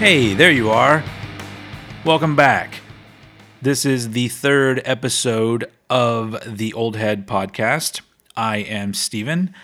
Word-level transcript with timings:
Hey, 0.00 0.32
there 0.32 0.50
you 0.50 0.70
are. 0.70 1.04
Welcome 2.06 2.34
back. 2.34 2.80
This 3.60 3.84
is 3.84 4.12
the 4.12 4.28
third 4.28 4.80
episode 4.86 5.70
of 5.90 6.38
the 6.46 6.72
Old 6.72 6.96
Head 6.96 7.26
podcast. 7.26 8.00
I 8.34 8.56
am 8.60 8.94
Steven, 8.94 9.54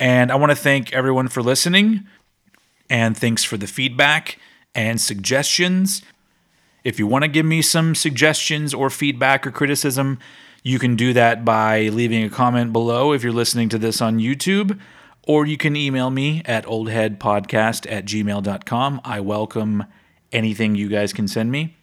and 0.00 0.32
I 0.32 0.34
want 0.34 0.50
to 0.50 0.56
thank 0.56 0.92
everyone 0.92 1.28
for 1.28 1.44
listening, 1.44 2.08
and 2.90 3.16
thanks 3.16 3.44
for 3.44 3.56
the 3.56 3.68
feedback 3.68 4.40
and 4.74 5.00
suggestions. 5.00 6.02
If 6.82 6.98
you 6.98 7.06
want 7.06 7.22
to 7.22 7.28
give 7.28 7.46
me 7.46 7.62
some 7.62 7.94
suggestions 7.94 8.74
or 8.74 8.90
feedback 8.90 9.46
or 9.46 9.52
criticism, 9.52 10.18
you 10.64 10.80
can 10.80 10.96
do 10.96 11.12
that 11.12 11.44
by 11.44 11.82
leaving 11.82 12.24
a 12.24 12.30
comment 12.30 12.72
below 12.72 13.12
if 13.12 13.22
you're 13.22 13.30
listening 13.30 13.68
to 13.68 13.78
this 13.78 14.02
on 14.02 14.18
YouTube 14.18 14.76
or 15.26 15.46
you 15.46 15.56
can 15.56 15.76
email 15.76 16.10
me 16.10 16.42
at 16.44 16.64
oldheadpodcast 16.66 17.90
at 17.90 18.04
gmail.com. 18.04 19.00
I 19.04 19.20
welcome 19.20 19.84
anything 20.32 20.74
you 20.74 20.88
guys 20.88 21.12
can 21.12 21.28
send 21.28 21.50
me. 21.50 21.76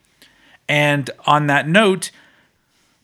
And 0.68 1.10
on 1.28 1.48
that 1.48 1.68
note, 1.68 2.12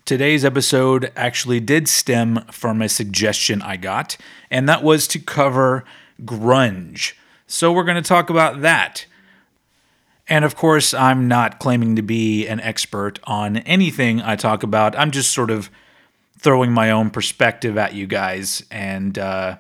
today's 0.05 0.44
episode 0.44 1.12
actually 1.16 1.59
did 1.59 1.88
stem 1.88 2.44
from 2.52 2.81
a 2.81 2.90
suggestion 2.90 3.62
I 3.62 3.77
got, 3.77 4.17
and 4.49 4.67
that 4.67 4.84
was 4.84 5.07
to 5.09 5.20
cover 5.20 5.85
grunge. 6.23 7.13
So 7.48 7.71
we're 7.71 7.84
going 7.84 8.01
to 8.01 8.07
talk 8.07 8.29
about 8.29 8.62
that. 8.62 9.05
And 10.27 10.45
of 10.45 10.55
course, 10.55 10.93
I'm 10.93 11.27
not 11.27 11.60
claiming 11.60 11.98
to 11.98 12.01
be 12.01 12.48
an 12.48 12.62
expert 12.62 13.20
on 13.26 13.57
anything 13.57 14.21
I 14.21 14.38
talk 14.38 14.63
about. 14.63 14.98
I'm 14.98 15.12
just 15.12 15.32
sort 15.32 15.51
of 15.51 15.70
throwing 16.40 16.71
my 16.71 16.90
own 16.90 17.10
perspective 17.10 17.77
at 17.77 17.93
you 17.93 18.07
guys 18.07 18.63
and 18.71 19.20
uh, 19.20 19.57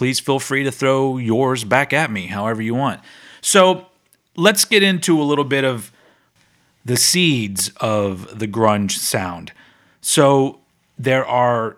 please 0.00 0.18
feel 0.18 0.38
free 0.38 0.64
to 0.64 0.72
throw 0.72 1.18
yours 1.18 1.62
back 1.62 1.92
at 1.92 2.10
me 2.10 2.26
however 2.28 2.62
you 2.62 2.74
want. 2.74 2.98
So 3.42 3.88
let's 4.34 4.64
get 4.64 4.82
into 4.82 5.20
a 5.20 5.24
little 5.24 5.44
bit 5.44 5.62
of 5.62 5.92
the 6.86 6.96
seeds 6.96 7.70
of 7.82 8.38
the 8.38 8.48
grunge 8.48 8.92
sound. 8.92 9.52
So 10.00 10.60
there 10.98 11.26
are 11.26 11.76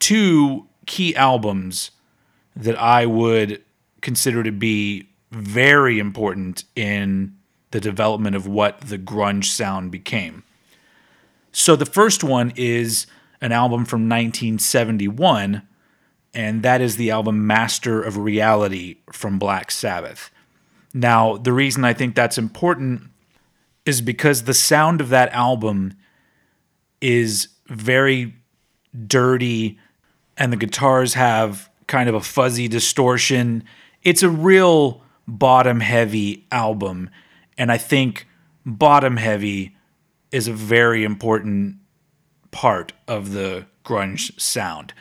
two 0.00 0.66
key 0.84 1.16
albums 1.16 1.92
that 2.54 2.78
I 2.78 3.06
would 3.06 3.62
consider 4.02 4.42
to 4.42 4.52
be 4.52 5.08
very 5.30 5.98
important 5.98 6.64
in 6.76 7.34
the 7.70 7.80
development 7.80 8.36
of 8.36 8.46
what 8.46 8.82
the 8.82 8.98
grunge 8.98 9.46
sound 9.46 9.90
became. 9.90 10.42
So 11.52 11.74
the 11.74 11.86
first 11.86 12.22
one 12.22 12.52
is 12.54 13.06
an 13.40 13.50
album 13.50 13.86
from 13.86 14.02
1971 14.02 15.62
and 16.34 16.62
that 16.62 16.80
is 16.80 16.96
the 16.96 17.10
album 17.10 17.46
Master 17.46 18.02
of 18.02 18.16
Reality 18.16 18.98
from 19.12 19.38
Black 19.38 19.70
Sabbath. 19.70 20.30
Now, 20.94 21.36
the 21.36 21.52
reason 21.52 21.84
I 21.84 21.92
think 21.92 22.14
that's 22.14 22.38
important 22.38 23.02
is 23.84 24.00
because 24.00 24.44
the 24.44 24.54
sound 24.54 25.00
of 25.00 25.08
that 25.08 25.32
album 25.32 25.94
is 27.00 27.48
very 27.66 28.34
dirty 29.06 29.78
and 30.36 30.52
the 30.52 30.56
guitars 30.56 31.14
have 31.14 31.70
kind 31.86 32.08
of 32.08 32.14
a 32.14 32.20
fuzzy 32.20 32.68
distortion. 32.68 33.64
It's 34.02 34.22
a 34.22 34.30
real 34.30 35.02
bottom 35.26 35.80
heavy 35.80 36.46
album. 36.50 37.10
And 37.58 37.70
I 37.70 37.78
think 37.78 38.26
bottom 38.64 39.16
heavy 39.16 39.76
is 40.32 40.48
a 40.48 40.52
very 40.52 41.04
important 41.04 41.76
part 42.50 42.92
of 43.06 43.32
the 43.32 43.66
grunge 43.84 44.38
sound. 44.40 44.92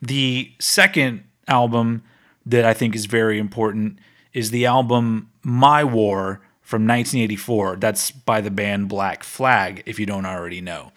The 0.00 0.52
second 0.58 1.24
album 1.46 2.02
that 2.46 2.64
I 2.64 2.74
think 2.74 2.94
is 2.94 3.06
very 3.06 3.38
important 3.38 3.98
is 4.32 4.50
the 4.50 4.66
album 4.66 5.30
My 5.42 5.84
War 5.84 6.40
from 6.62 6.82
1984. 6.86 7.76
That's 7.76 8.10
by 8.10 8.40
the 8.40 8.50
band 8.50 8.88
Black 8.88 9.24
Flag, 9.24 9.82
if 9.86 9.98
you 9.98 10.06
don't 10.06 10.26
already 10.26 10.60
know. 10.60 10.92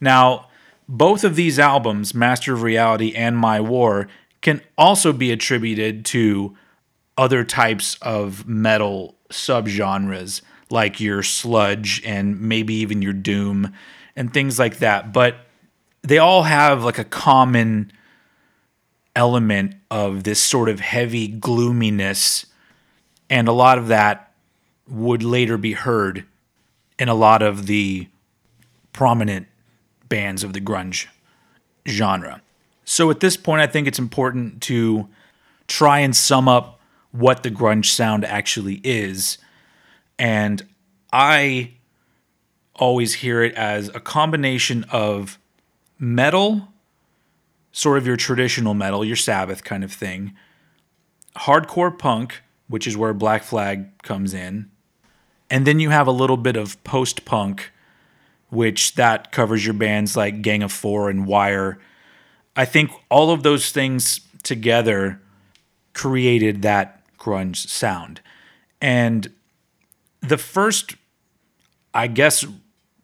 Now, 0.00 0.48
both 0.88 1.24
of 1.24 1.36
these 1.36 1.58
albums, 1.58 2.14
Master 2.14 2.52
of 2.52 2.62
Reality 2.62 3.14
and 3.14 3.36
My 3.36 3.60
War, 3.60 4.08
can 4.42 4.60
also 4.76 5.12
be 5.12 5.32
attributed 5.32 6.04
to 6.06 6.56
other 7.16 7.44
types 7.44 7.96
of 8.02 8.46
metal 8.46 9.14
subgenres 9.30 10.42
like 10.70 11.00
your 11.00 11.22
sludge 11.22 12.02
and 12.04 12.40
maybe 12.40 12.74
even 12.74 13.00
your 13.00 13.12
doom 13.12 13.72
and 14.16 14.34
things 14.34 14.58
like 14.58 14.78
that. 14.78 15.12
But 15.12 15.36
they 16.02 16.18
all 16.18 16.42
have 16.42 16.84
like 16.84 16.98
a 16.98 17.04
common 17.04 17.92
element 19.16 19.74
of 19.90 20.24
this 20.24 20.40
sort 20.40 20.68
of 20.68 20.80
heavy 20.80 21.28
gloominess. 21.28 22.46
And 23.30 23.48
a 23.48 23.52
lot 23.52 23.78
of 23.78 23.88
that 23.88 24.32
would 24.88 25.22
later 25.22 25.56
be 25.56 25.72
heard 25.72 26.24
in 26.98 27.08
a 27.08 27.14
lot 27.14 27.42
of 27.42 27.66
the 27.66 28.08
prominent 28.92 29.46
bands 30.08 30.44
of 30.44 30.52
the 30.52 30.60
grunge 30.60 31.06
genre. 31.88 32.40
So 32.84 33.10
at 33.10 33.20
this 33.20 33.36
point, 33.36 33.62
I 33.62 33.66
think 33.66 33.88
it's 33.88 33.98
important 33.98 34.62
to 34.62 35.08
try 35.66 36.00
and 36.00 36.14
sum 36.14 36.48
up 36.48 36.80
what 37.12 37.42
the 37.42 37.50
grunge 37.50 37.86
sound 37.86 38.24
actually 38.24 38.80
is. 38.84 39.38
And 40.18 40.66
I 41.12 41.72
always 42.74 43.14
hear 43.14 43.42
it 43.42 43.54
as 43.54 43.88
a 43.88 44.00
combination 44.00 44.84
of 44.90 45.38
metal 45.98 46.68
sort 47.74 47.98
of 47.98 48.06
your 48.06 48.16
traditional 48.16 48.72
metal, 48.72 49.04
your 49.04 49.16
Sabbath 49.16 49.64
kind 49.64 49.82
of 49.82 49.92
thing, 49.92 50.32
hardcore 51.36 51.98
punk, 51.98 52.40
which 52.68 52.86
is 52.86 52.96
where 52.96 53.12
Black 53.12 53.42
Flag 53.42 54.00
comes 54.02 54.32
in, 54.32 54.70
and 55.50 55.66
then 55.66 55.80
you 55.80 55.90
have 55.90 56.06
a 56.06 56.12
little 56.12 56.36
bit 56.36 56.56
of 56.56 56.82
post 56.84 57.24
punk, 57.24 57.72
which 58.48 58.94
that 58.94 59.32
covers 59.32 59.64
your 59.64 59.74
bands 59.74 60.16
like 60.16 60.40
Gang 60.40 60.62
of 60.62 60.70
Four 60.70 61.10
and 61.10 61.26
Wire. 61.26 61.80
I 62.54 62.64
think 62.64 62.92
all 63.10 63.32
of 63.32 63.42
those 63.42 63.72
things 63.72 64.20
together 64.44 65.20
created 65.94 66.62
that 66.62 67.02
grunge 67.18 67.66
sound. 67.66 68.20
And 68.80 69.32
the 70.20 70.38
first, 70.38 70.94
I 71.92 72.06
guess, 72.06 72.44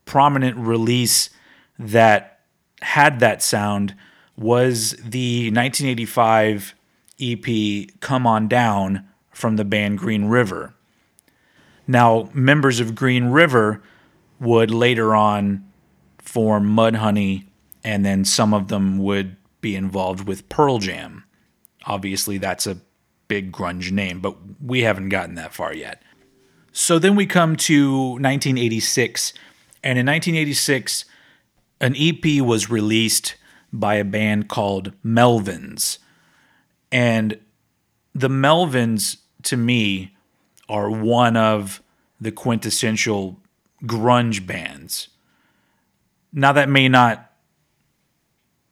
prominent 0.04 0.56
release 0.56 1.30
that 1.76 2.38
had 2.82 3.18
that 3.18 3.42
sound 3.42 3.96
was 4.40 4.92
the 4.92 5.50
1985 5.50 6.74
EP 7.20 8.00
Come 8.00 8.26
On 8.26 8.48
Down 8.48 9.06
from 9.30 9.56
the 9.56 9.64
band 9.66 9.98
Green 9.98 10.24
River. 10.24 10.74
Now, 11.86 12.30
members 12.32 12.80
of 12.80 12.94
Green 12.94 13.26
River 13.26 13.82
would 14.40 14.70
later 14.70 15.14
on 15.14 15.70
form 16.18 16.74
Mudhoney, 16.74 17.48
and 17.84 18.04
then 18.04 18.24
some 18.24 18.54
of 18.54 18.68
them 18.68 18.98
would 18.98 19.36
be 19.60 19.76
involved 19.76 20.26
with 20.26 20.48
Pearl 20.48 20.78
Jam. 20.78 21.24
Obviously, 21.84 22.38
that's 22.38 22.66
a 22.66 22.78
big 23.28 23.52
grunge 23.52 23.90
name, 23.90 24.20
but 24.20 24.36
we 24.64 24.80
haven't 24.80 25.10
gotten 25.10 25.34
that 25.34 25.52
far 25.52 25.74
yet. 25.74 26.02
So 26.72 26.98
then 26.98 27.14
we 27.14 27.26
come 27.26 27.56
to 27.56 28.12
1986, 28.12 29.34
and 29.82 29.98
in 29.98 30.06
1986, 30.06 31.04
an 31.80 31.94
EP 31.98 32.40
was 32.40 32.70
released 32.70 33.34
by 33.72 33.94
a 33.94 34.04
band 34.04 34.48
called 34.48 34.92
Melvins. 35.04 35.98
And 36.90 37.38
the 38.14 38.28
Melvins, 38.28 39.18
to 39.44 39.56
me, 39.56 40.16
are 40.68 40.90
one 40.90 41.36
of 41.36 41.82
the 42.20 42.32
quintessential 42.32 43.38
grunge 43.84 44.46
bands. 44.46 45.08
Now, 46.32 46.52
that 46.52 46.68
may 46.68 46.88
not 46.88 47.32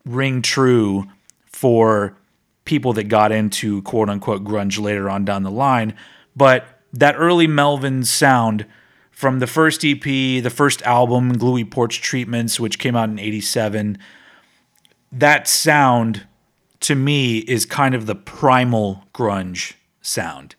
ring 0.04 0.42
true 0.42 1.06
for 1.46 2.16
people 2.64 2.92
that 2.92 3.04
got 3.04 3.32
into 3.32 3.82
quote 3.82 4.08
unquote 4.08 4.44
grunge 4.44 4.80
later 4.80 5.08
on 5.08 5.24
down 5.24 5.42
the 5.42 5.50
line, 5.50 5.94
but 6.36 6.66
that 6.92 7.14
early 7.16 7.46
Melvin 7.46 8.04
sound 8.04 8.66
from 9.10 9.40
the 9.40 9.46
first 9.46 9.84
EP, 9.84 10.02
the 10.02 10.52
first 10.54 10.82
album, 10.82 11.36
Gluey 11.36 11.64
Porch 11.64 12.00
Treatments, 12.00 12.60
which 12.60 12.78
came 12.78 12.94
out 12.94 13.08
in 13.08 13.18
87, 13.18 13.98
that 15.12 15.48
sound 15.48 16.26
to 16.80 16.94
me 16.94 17.38
is 17.38 17.66
kind 17.66 17.94
of 17.94 18.06
the 18.06 18.14
primal 18.14 19.04
grunge 19.14 19.74
sound. 20.00 20.54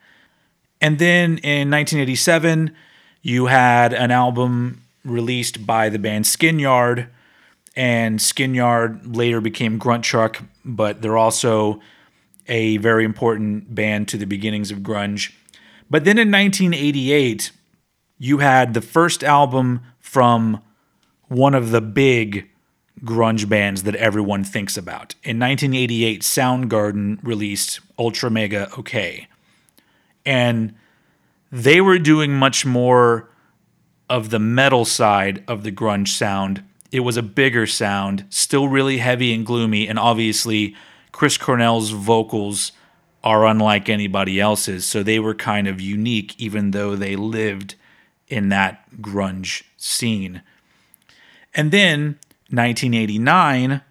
And 0.81 0.99
then 0.99 1.37
in 1.39 1.69
1987, 1.69 2.73
you 3.21 3.47
had 3.47 3.93
an 3.93 4.11
album 4.11 4.81
released 5.03 5.65
by 5.65 5.89
the 5.89 5.99
band 5.99 6.25
Skinyard, 6.25 7.07
and 7.75 8.19
Skinyard 8.19 9.15
later 9.15 9.41
became 9.41 9.77
Grunt 9.77 10.03
Truck, 10.03 10.41
but 10.65 11.01
they're 11.01 11.17
also 11.17 11.79
a 12.47 12.77
very 12.77 13.05
important 13.05 13.73
band 13.73 14.07
to 14.09 14.17
the 14.17 14.25
beginnings 14.25 14.71
of 14.71 14.79
grunge. 14.79 15.31
But 15.89 16.03
then 16.03 16.17
in 16.17 16.31
1988, 16.31 17.51
you 18.17 18.39
had 18.39 18.73
the 18.73 18.81
first 18.81 19.23
album 19.23 19.81
from 19.99 20.61
one 21.27 21.53
of 21.53 21.71
the 21.71 21.81
big 21.81 22.49
grunge 23.03 23.47
bands 23.47 23.83
that 23.83 23.95
everyone 23.95 24.43
thinks 24.43 24.77
about. 24.77 25.15
In 25.23 25.39
1988, 25.39 26.21
Soundgarden 26.21 27.19
released 27.23 27.79
Ultra 27.97 28.29
Mega 28.29 28.69
OK. 28.77 29.27
And 30.25 30.75
they 31.51 31.81
were 31.81 31.99
doing 31.99 32.33
much 32.33 32.65
more 32.65 33.29
of 34.09 34.29
the 34.29 34.39
metal 34.39 34.85
side 34.85 35.43
of 35.47 35.63
the 35.63 35.71
grunge 35.71 36.09
sound. 36.09 36.63
It 36.91 37.01
was 37.01 37.17
a 37.17 37.23
bigger 37.23 37.67
sound, 37.67 38.25
still 38.29 38.67
really 38.67 38.97
heavy 38.97 39.33
and 39.33 39.45
gloomy, 39.45 39.87
and 39.87 39.99
obviously 39.99 40.75
Chris 41.11 41.37
Cornell's 41.37 41.91
vocals 41.91 42.71
are 43.23 43.45
unlike 43.45 43.89
anybody 43.89 44.39
else's, 44.39 44.85
so 44.85 45.03
they 45.03 45.19
were 45.19 45.35
kind 45.35 45.67
of 45.67 45.81
unique 45.81 46.33
even 46.39 46.71
though 46.71 46.95
they 46.95 47.15
lived 47.15 47.75
in 48.27 48.49
that 48.49 48.89
grunge 49.01 49.63
scene. 49.77 50.41
And 51.53 51.71
then 51.71 52.17
1989 52.51 53.81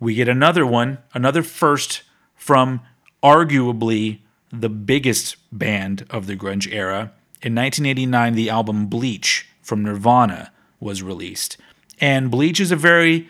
we 0.00 0.14
get 0.14 0.28
another 0.28 0.66
one, 0.66 0.98
another 1.12 1.42
first 1.42 2.02
from 2.34 2.80
arguably 3.22 4.20
the 4.50 4.70
biggest 4.70 5.36
band 5.52 6.06
of 6.10 6.26
the 6.26 6.34
grunge 6.34 6.72
era. 6.72 7.12
In 7.42 7.54
1989, 7.54 8.34
the 8.34 8.50
album 8.50 8.86
Bleach 8.86 9.46
from 9.62 9.82
Nirvana 9.82 10.50
was 10.80 11.02
released. 11.02 11.58
And 12.00 12.30
Bleach 12.30 12.60
is 12.60 12.72
a 12.72 12.76
very 12.76 13.28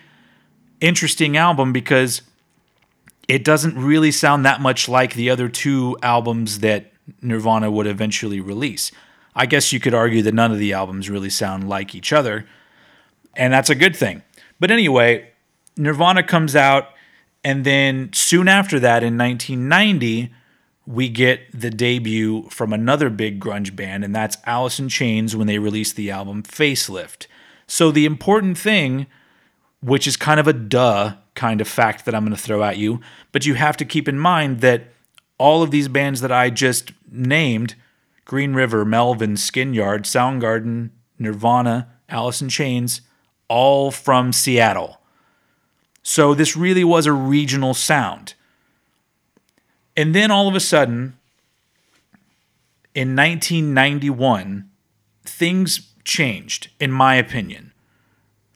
interesting 0.81 1.37
album 1.37 1.73
because 1.73 2.23
it 3.29 3.45
doesn't 3.45 3.77
really 3.77 4.13
sound 4.13 4.45
that 4.47 4.61
much 4.61 4.89
like 4.89 5.15
the 5.15 5.29
other 5.29 5.49
two 5.49 5.99
albums 6.03 6.61
that 6.61 6.93
Nirvana 7.21 7.71
would 7.71 7.89
eventually 7.89 8.41
release. 8.41 8.93
I 9.35 9.47
guess 9.47 9.73
you 9.73 9.81
could 9.81 9.95
argue 9.95 10.23
that 10.23 10.35
none 10.35 10.53
of 10.53 10.59
the 10.59 10.73
albums 10.73 11.11
really 11.11 11.31
sound 11.31 11.69
like 11.69 11.95
each 11.95 12.13
other, 12.13 12.47
and 13.37 13.53
that's 13.53 13.71
a 13.71 13.75
good 13.75 13.95
thing. 13.95 14.23
But 14.61 14.71
anyway, 14.71 15.31
Nirvana 15.77 16.23
comes 16.23 16.55
out, 16.55 16.91
and 17.43 17.65
then 17.65 18.11
soon 18.13 18.47
after 18.47 18.79
that, 18.79 19.03
in 19.03 19.17
1990, 19.17 20.33
we 20.87 21.09
get 21.09 21.41
the 21.59 21.71
debut 21.71 22.49
from 22.51 22.73
another 22.73 23.09
big 23.11 23.41
grunge 23.41 23.75
band, 23.75 24.05
and 24.05 24.15
that's 24.15 24.37
Alice 24.45 24.79
in 24.79 24.89
Chains 24.89 25.35
when 25.35 25.47
they 25.47 25.59
released 25.59 25.97
the 25.97 26.11
album 26.11 26.43
Facelift. 26.43 27.27
So 27.67 27.91
the 27.91 28.05
important 28.05 28.59
thing, 28.59 29.07
which 29.81 30.07
is 30.07 30.17
kind 30.17 30.39
of 30.39 30.47
a 30.47 30.53
duh 30.53 31.15
kind 31.35 31.61
of 31.61 31.69
fact 31.69 32.05
that 32.05 32.15
I'm 32.15 32.25
going 32.25 32.37
to 32.37 32.43
throw 32.43 32.63
at 32.63 32.77
you, 32.77 33.01
but 33.33 33.47
you 33.47 33.55
have 33.55 33.77
to 33.79 33.85
keep 33.85 34.09
in 34.09 34.19
mind 34.19 34.61
that 34.61 34.89
all 35.39 35.63
of 35.63 35.71
these 35.71 35.89
bands 35.89 36.21
that 36.21 36.33
I 36.33 36.51
just 36.51 36.93
named 37.11 37.77
Green 38.27 38.53
River, 38.53 38.85
Melvin, 38.85 39.35
Skinyard, 39.35 40.03
Soundgarden, 40.03 40.91
Nirvana, 41.19 41.89
Alice 42.09 42.43
in 42.43 42.49
Chains 42.49 43.01
all 43.51 43.91
from 43.91 44.33
Seattle. 44.33 45.01
So 46.03 46.33
this 46.33 46.57
really 46.57 46.85
was 46.85 47.05
a 47.05 47.13
regional 47.13 47.75
sound. 47.75 48.35
And 49.97 50.15
then 50.15 50.31
all 50.31 50.49
of 50.49 50.55
a 50.55 50.61
sudden, 50.61 51.19
in 52.95 53.15
1991, 53.17 54.71
things 55.25 55.93
changed, 56.05 56.71
in 56.79 56.93
my 56.93 57.17
opinion. 57.17 57.73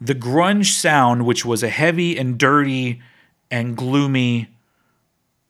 The 0.01 0.15
grunge 0.15 0.71
sound, 0.71 1.27
which 1.27 1.45
was 1.45 1.63
a 1.63 1.69
heavy 1.69 2.17
and 2.17 2.39
dirty 2.39 3.03
and 3.51 3.77
gloomy 3.77 4.49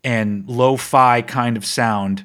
and 0.02 0.48
lo 0.48 0.76
fi 0.76 1.22
kind 1.22 1.56
of 1.56 1.66
sound, 1.66 2.24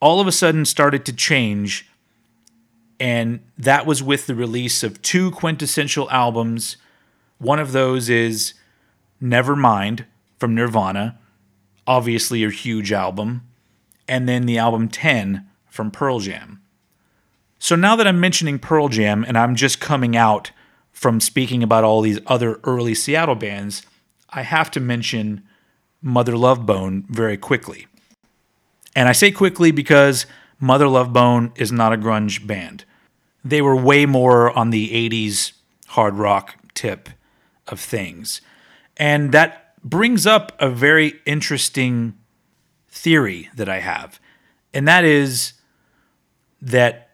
all 0.00 0.20
of 0.20 0.26
a 0.26 0.32
sudden 0.32 0.64
started 0.64 1.04
to 1.06 1.12
change. 1.12 1.89
And 3.00 3.40
that 3.56 3.86
was 3.86 4.02
with 4.02 4.26
the 4.26 4.34
release 4.34 4.82
of 4.82 5.00
two 5.00 5.30
quintessential 5.30 6.08
albums. 6.10 6.76
One 7.38 7.58
of 7.58 7.72
those 7.72 8.10
is 8.10 8.52
Nevermind 9.22 10.04
from 10.38 10.54
Nirvana, 10.54 11.18
obviously 11.86 12.44
a 12.44 12.50
huge 12.50 12.92
album, 12.92 13.48
and 14.06 14.28
then 14.28 14.44
the 14.44 14.58
album 14.58 14.88
10 14.88 15.48
from 15.68 15.90
Pearl 15.90 16.20
Jam. 16.20 16.60
So 17.58 17.74
now 17.74 17.96
that 17.96 18.06
I'm 18.06 18.20
mentioning 18.20 18.58
Pearl 18.58 18.88
Jam 18.88 19.24
and 19.26 19.36
I'm 19.36 19.54
just 19.54 19.80
coming 19.80 20.16
out 20.16 20.50
from 20.92 21.20
speaking 21.20 21.62
about 21.62 21.84
all 21.84 22.02
these 22.02 22.20
other 22.26 22.60
early 22.64 22.94
Seattle 22.94 23.34
bands, 23.34 23.82
I 24.28 24.42
have 24.42 24.70
to 24.72 24.80
mention 24.80 25.42
Mother 26.02 26.36
Love 26.36 26.66
Bone 26.66 27.04
very 27.08 27.36
quickly. 27.36 27.86
And 28.94 29.08
I 29.08 29.12
say 29.12 29.30
quickly 29.30 29.70
because 29.70 30.26
Mother 30.58 30.88
Love 30.88 31.12
Bone 31.12 31.52
is 31.56 31.72
not 31.72 31.92
a 31.92 31.96
grunge 31.96 32.46
band. 32.46 32.84
They 33.44 33.62
were 33.62 33.76
way 33.76 34.06
more 34.06 34.56
on 34.56 34.70
the 34.70 34.90
80s 35.10 35.52
hard 35.88 36.14
rock 36.14 36.56
tip 36.74 37.08
of 37.66 37.80
things. 37.80 38.40
And 38.96 39.32
that 39.32 39.74
brings 39.82 40.26
up 40.26 40.52
a 40.58 40.68
very 40.68 41.20
interesting 41.24 42.18
theory 42.88 43.48
that 43.54 43.68
I 43.68 43.80
have, 43.80 44.20
and 44.74 44.86
that 44.86 45.04
is 45.04 45.54
that 46.60 47.10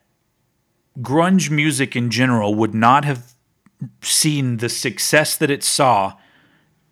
grunge 0.99 1.51
music 1.51 1.95
in 1.95 2.11
general 2.11 2.55
would 2.55 2.75
not 2.75 3.05
have 3.05 3.35
seen 4.03 4.57
the 4.57 4.69
success 4.69 5.37
that 5.37 5.51
it 5.51 5.63
saw 5.63 6.15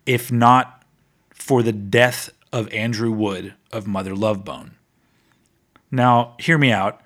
if 0.05 0.31
not 0.31 0.83
for 1.33 1.63
the 1.63 1.71
death 1.73 2.29
of 2.53 2.71
Andrew 2.71 3.11
Wood 3.11 3.55
of 3.71 3.87
Mother 3.87 4.15
Love 4.15 4.45
Bone. 4.45 4.75
Now, 5.91 6.35
hear 6.39 6.57
me 6.57 6.71
out. 6.71 7.01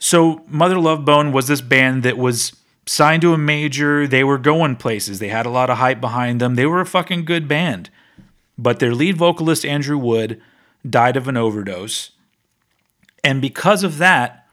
So, 0.00 0.42
Mother 0.48 0.78
Love 0.78 1.04
Bone 1.04 1.30
was 1.30 1.46
this 1.46 1.60
band 1.60 2.02
that 2.04 2.16
was 2.16 2.56
signed 2.86 3.20
to 3.22 3.34
a 3.34 3.38
major. 3.38 4.06
They 4.06 4.24
were 4.24 4.38
going 4.38 4.76
places. 4.76 5.18
They 5.18 5.28
had 5.28 5.44
a 5.44 5.50
lot 5.50 5.68
of 5.68 5.76
hype 5.76 6.00
behind 6.00 6.40
them. 6.40 6.54
They 6.54 6.64
were 6.66 6.80
a 6.80 6.86
fucking 6.86 7.26
good 7.26 7.46
band. 7.46 7.90
But 8.56 8.78
their 8.78 8.94
lead 8.94 9.18
vocalist, 9.18 9.64
Andrew 9.64 9.98
Wood, 9.98 10.40
died 10.88 11.18
of 11.18 11.28
an 11.28 11.36
overdose. 11.36 12.12
And 13.22 13.42
because 13.42 13.84
of 13.84 13.98
that, 13.98 14.48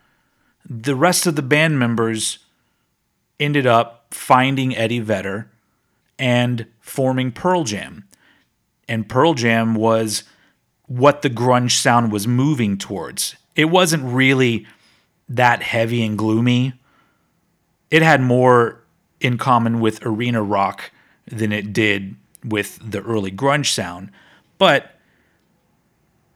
the 0.69 0.95
rest 0.95 1.25
of 1.25 1.38
the 1.38 1.41
band 1.41 1.79
members 1.79 2.39
ended 3.39 3.65
up 3.65 4.07
finding 4.11 4.75
Eddie 4.75 5.00
Vedder 5.00 5.50
and 6.19 6.65
forming 6.81 7.31
Pearl 7.31 7.63
Jam. 7.63 8.05
And 8.89 9.07
Pearl 9.07 9.33
Jam 9.33 9.75
was 9.75 10.23
what 10.88 11.22
the 11.22 11.29
grunge 11.29 11.72
sound 11.72 12.12
was 12.12 12.27
moving 12.27 12.77
towards. 12.77 13.38
It 13.55 13.65
wasn't 13.65 14.03
really 14.03 14.67
that 15.29 15.62
heavy 15.62 16.03
and 16.03 16.17
gloomy 16.17 16.74
it 17.89 18.01
had 18.01 18.22
more 18.22 18.84
in 19.19 19.38
common 19.38 19.79
with 19.79 20.05
arena 20.05 20.41
rock 20.41 20.91
than 21.25 21.51
it 21.51 21.74
did 21.74 22.15
with 22.43 22.79
the 22.84 23.01
early 23.01 23.31
grunge 23.31 23.67
sound, 23.67 24.12
but 24.57 24.96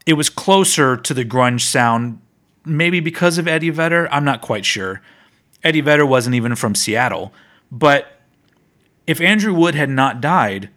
it 0.04 0.14
was 0.14 0.28
closer 0.28 0.96
to 0.96 1.14
the 1.14 1.24
grunge 1.24 1.60
sound, 1.60 2.20
maybe 2.64 3.00
because 3.00 3.38
of 3.38 3.46
Eddie 3.46 3.70
Vedder. 3.70 4.08
I'm 4.10 4.24
not 4.24 4.40
quite 4.40 4.64
sure. 4.64 5.00
Eddie 5.62 5.80
Vedder 5.80 6.04
wasn't 6.04 6.34
even 6.34 6.56
from 6.56 6.74
Seattle, 6.74 7.32
but 7.70 8.20
if 9.06 9.20
Andrew 9.20 9.54
Wood 9.54 9.74
had 9.74 9.90
not 9.90 10.20
died, 10.20 10.70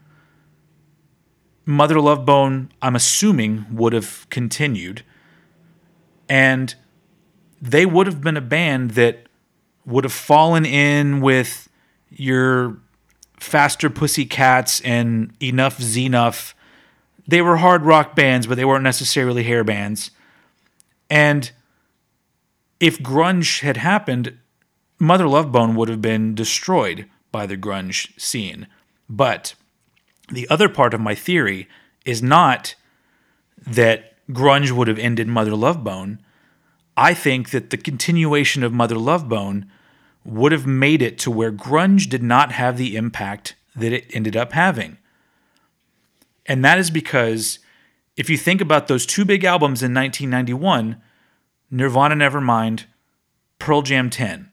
Mother 1.65 1.99
Love 1.99 2.25
Bone, 2.25 2.71
I'm 2.81 2.95
assuming, 2.95 3.65
would 3.71 3.93
have 3.93 4.27
continued. 4.29 5.03
And 6.29 6.75
they 7.65 7.85
would 7.85 8.07
have 8.07 8.21
been 8.21 8.37
a 8.37 8.41
band 8.41 8.91
that 8.91 9.27
would 9.85 10.03
have 10.03 10.13
fallen 10.13 10.65
in 10.65 11.21
with 11.21 11.67
your 12.09 12.77
faster 13.39 13.89
pussycats 13.89 14.81
and 14.81 15.37
Enuff 15.39 15.77
Z'Nuff. 15.77 16.53
They 17.27 17.41
were 17.41 17.57
hard 17.57 17.83
rock 17.83 18.15
bands 18.15 18.47
but 18.47 18.55
they 18.55 18.65
weren't 18.65 18.83
necessarily 18.83 19.43
hair 19.43 19.63
bands. 19.63 20.11
And 21.09 21.51
if 22.79 22.99
grunge 22.99 23.61
had 23.61 23.77
happened 23.77 24.37
mother 24.99 25.27
love 25.27 25.51
bone 25.51 25.75
would 25.75 25.89
have 25.89 26.01
been 26.01 26.35
destroyed 26.35 27.09
by 27.31 27.45
the 27.45 27.57
grunge 27.57 28.17
scene. 28.19 28.67
But 29.09 29.55
the 30.29 30.47
other 30.49 30.69
part 30.69 30.93
of 30.93 31.01
my 31.01 31.15
theory 31.15 31.67
is 32.05 32.21
not 32.21 32.75
that 33.67 34.13
grunge 34.29 34.71
would 34.71 34.87
have 34.87 34.99
ended 34.99 35.27
mother 35.27 35.55
love 35.55 35.83
bone 35.83 36.19
I 36.97 37.13
think 37.13 37.49
that 37.49 37.69
the 37.69 37.77
continuation 37.77 38.63
of 38.63 38.73
Mother 38.73 38.95
Love 38.95 39.27
Bone 39.27 39.69
would 40.23 40.51
have 40.51 40.65
made 40.65 41.01
it 41.01 41.19
to 41.19 41.31
where 41.31 41.51
grunge 41.51 42.09
did 42.09 42.23
not 42.23 42.51
have 42.51 42.77
the 42.77 42.95
impact 42.95 43.55
that 43.75 43.93
it 43.93 44.05
ended 44.13 44.35
up 44.35 44.53
having. 44.53 44.97
And 46.45 46.63
that 46.63 46.79
is 46.79 46.89
because 46.89 47.59
if 48.15 48.29
you 48.29 48.37
think 48.37 48.61
about 48.61 48.87
those 48.87 49.05
two 49.05 49.25
big 49.25 49.43
albums 49.43 49.83
in 49.83 49.93
1991, 49.93 51.01
Nirvana 51.69 52.15
Nevermind, 52.15 52.85
Pearl 53.59 53.81
Jam 53.81 54.09
10. 54.09 54.49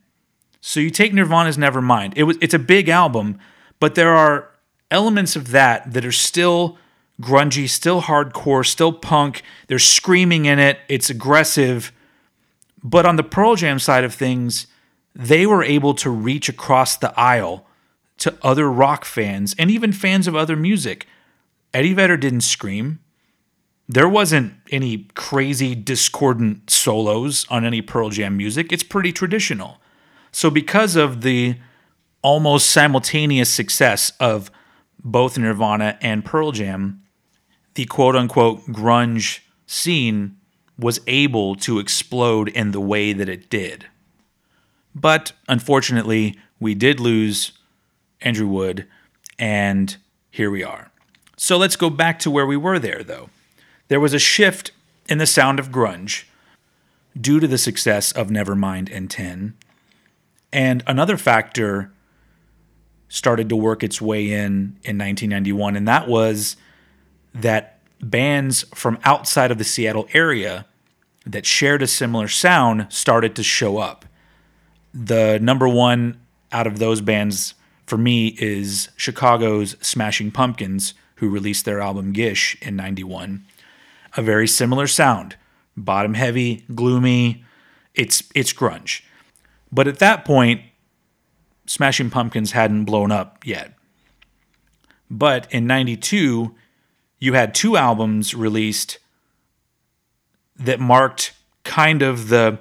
So 0.60 0.80
you 0.80 0.90
take 0.90 1.12
Nirvana's 1.12 1.56
Nevermind. 1.56 2.12
It 2.16 2.24
was 2.24 2.38
it's 2.40 2.54
a 2.54 2.58
big 2.58 2.88
album, 2.88 3.38
but 3.80 3.94
there 3.94 4.14
are 4.14 4.50
elements 4.90 5.36
of 5.36 5.50
that 5.50 5.92
that 5.92 6.04
are 6.04 6.12
still 6.12 6.78
grungy, 7.20 7.68
still 7.68 8.02
hardcore, 8.02 8.66
still 8.66 8.92
punk. 8.92 9.42
There's 9.66 9.84
screaming 9.84 10.44
in 10.44 10.58
it. 10.58 10.78
It's 10.88 11.10
aggressive 11.10 11.92
but 12.82 13.06
on 13.06 13.16
the 13.16 13.22
Pearl 13.22 13.54
Jam 13.54 13.78
side 13.78 14.04
of 14.04 14.14
things, 14.14 14.66
they 15.14 15.46
were 15.46 15.62
able 15.62 15.94
to 15.94 16.10
reach 16.10 16.48
across 16.48 16.96
the 16.96 17.18
aisle 17.18 17.66
to 18.18 18.36
other 18.42 18.70
rock 18.70 19.04
fans 19.04 19.54
and 19.58 19.70
even 19.70 19.92
fans 19.92 20.26
of 20.26 20.36
other 20.36 20.56
music. 20.56 21.06
Eddie 21.74 21.94
Vedder 21.94 22.16
didn't 22.16 22.42
scream. 22.42 23.00
there 23.88 24.08
wasn't 24.08 24.54
any 24.70 25.08
crazy 25.14 25.74
discordant 25.74 26.70
solos 26.70 27.46
on 27.50 27.64
any 27.64 27.82
Pearl 27.82 28.10
Jam 28.10 28.36
music. 28.36 28.72
It's 28.72 28.82
pretty 28.82 29.12
traditional. 29.12 29.78
So, 30.30 30.50
because 30.50 30.96
of 30.96 31.20
the 31.20 31.56
almost 32.22 32.70
simultaneous 32.70 33.50
success 33.50 34.12
of 34.18 34.50
both 35.04 35.36
Nirvana 35.36 35.98
and 36.00 36.24
Pearl 36.24 36.52
Jam, 36.52 37.02
the 37.74 37.84
quote 37.84 38.16
unquote 38.16 38.60
grunge 38.68 39.40
scene 39.66 40.36
was 40.78 41.00
able 41.06 41.54
to 41.56 41.78
explode 41.78 42.48
in 42.48 42.72
the 42.72 42.80
way 42.80 43.12
that 43.12 43.28
it 43.28 43.50
did. 43.50 43.86
But 44.94 45.32
unfortunately, 45.48 46.38
we 46.60 46.74
did 46.74 47.00
lose 47.00 47.52
Andrew 48.20 48.46
Wood, 48.46 48.86
and 49.38 49.96
here 50.30 50.50
we 50.50 50.62
are. 50.62 50.90
So 51.36 51.56
let's 51.56 51.76
go 51.76 51.90
back 51.90 52.18
to 52.20 52.30
where 52.30 52.46
we 52.46 52.56
were 52.56 52.78
there, 52.78 53.02
though. 53.02 53.30
There 53.88 54.00
was 54.00 54.14
a 54.14 54.18
shift 54.18 54.70
in 55.08 55.18
the 55.18 55.26
sound 55.26 55.58
of 55.58 55.70
grunge 55.70 56.24
due 57.20 57.40
to 57.40 57.46
the 57.46 57.58
success 57.58 58.12
of 58.12 58.28
Nevermind 58.28 58.90
and 58.94 59.10
10. 59.10 59.54
And 60.52 60.82
another 60.86 61.16
factor 61.16 61.92
started 63.08 63.48
to 63.48 63.56
work 63.56 63.82
its 63.82 64.00
way 64.00 64.30
in 64.32 64.78
in 64.84 64.98
1991, 64.98 65.76
and 65.76 65.86
that 65.88 66.08
was 66.08 66.56
that 67.34 67.71
bands 68.02 68.64
from 68.74 68.98
outside 69.04 69.50
of 69.50 69.58
the 69.58 69.64
Seattle 69.64 70.08
area 70.12 70.66
that 71.24 71.46
shared 71.46 71.82
a 71.82 71.86
similar 71.86 72.28
sound 72.28 72.86
started 72.88 73.36
to 73.36 73.42
show 73.42 73.78
up. 73.78 74.04
The 74.92 75.38
number 75.40 75.68
one 75.68 76.20
out 76.50 76.66
of 76.66 76.78
those 76.78 77.00
bands 77.00 77.54
for 77.86 77.96
me 77.96 78.36
is 78.38 78.88
Chicago's 78.96 79.76
Smashing 79.80 80.30
Pumpkins, 80.30 80.94
who 81.16 81.28
released 81.28 81.64
their 81.64 81.80
album 81.80 82.12
Gish 82.12 82.56
in 82.60 82.76
91. 82.76 83.44
A 84.16 84.22
very 84.22 84.48
similar 84.48 84.86
sound, 84.86 85.36
bottom 85.76 86.14
heavy, 86.14 86.64
gloomy, 86.74 87.44
it's 87.94 88.24
it's 88.34 88.52
grunge. 88.52 89.02
But 89.70 89.88
at 89.88 89.98
that 90.00 90.24
point, 90.24 90.62
Smashing 91.66 92.10
Pumpkins 92.10 92.52
hadn't 92.52 92.84
blown 92.84 93.12
up 93.12 93.46
yet. 93.46 93.72
But 95.10 95.46
in 95.52 95.66
92, 95.66 96.54
you 97.22 97.34
had 97.34 97.54
two 97.54 97.76
albums 97.76 98.34
released 98.34 98.98
that 100.56 100.80
marked 100.80 101.32
kind 101.62 102.02
of 102.02 102.30
the 102.30 102.58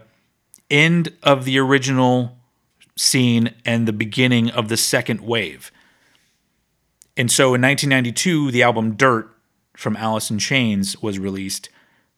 end 0.69 1.11
of 1.23 1.45
the 1.45 1.57
original 1.57 2.37
scene 2.95 3.55
and 3.65 3.87
the 3.87 3.91
beginning 3.91 4.51
of 4.51 4.69
the 4.69 4.77
second 4.77 5.19
wave. 5.19 5.71
And 7.17 7.31
so 7.31 7.55
in 7.55 7.61
1992, 7.63 8.51
the 8.51 8.61
album 8.61 8.93
Dirt 8.93 9.35
from 9.75 9.97
Alice 9.97 10.29
in 10.29 10.37
Chains 10.37 11.01
was 11.01 11.17
released. 11.17 11.69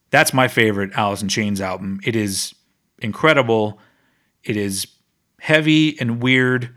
That's 0.10 0.34
my 0.34 0.50
favorite 0.50 0.92
Alice 0.96 1.22
in 1.22 1.30
Chains 1.30 1.62
album. 1.62 2.02
It 2.04 2.14
is 2.14 2.54
incredible. 3.00 3.80
It 4.44 4.58
is 4.58 4.86
heavy 5.40 5.98
and 5.98 6.22
weird, 6.22 6.76